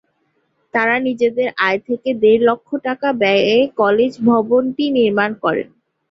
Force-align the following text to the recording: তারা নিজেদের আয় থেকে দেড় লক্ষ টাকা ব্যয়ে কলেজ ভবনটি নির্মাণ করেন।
তারা 0.73 0.95
নিজেদের 1.07 1.47
আয় 1.61 1.79
থেকে 1.87 2.09
দেড় 2.21 2.41
লক্ষ 2.47 2.69
টাকা 2.85 3.07
ব্যয়ে 3.21 3.49
কলেজ 3.81 4.11
ভবনটি 4.27 4.85
নির্মাণ 4.97 5.31
করেন। 5.43 5.67